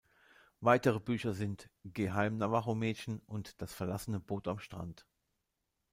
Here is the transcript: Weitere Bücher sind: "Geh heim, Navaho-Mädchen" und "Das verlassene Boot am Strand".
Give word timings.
Weitere 0.61 0.99
Bücher 0.99 1.35
sind: 1.35 1.69
"Geh 1.85 2.09
heim, 2.09 2.37
Navaho-Mädchen" 2.39 3.19
und 3.27 3.61
"Das 3.61 3.71
verlassene 3.71 4.19
Boot 4.19 4.47
am 4.47 4.57
Strand". 4.57 5.05